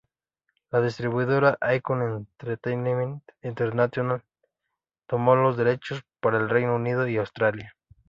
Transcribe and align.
La 0.71 0.81
distribuidora 0.81 1.59
Icon 1.77 2.01
Entertainment 2.41 3.21
International 3.43 4.23
tomó 5.05 5.35
los 5.35 5.57
derechos 5.57 6.03
para 6.19 6.39
el 6.39 6.49
Reino 6.49 6.73
Unido 6.75 7.07
y 7.07 7.17
Australia. 7.17 7.75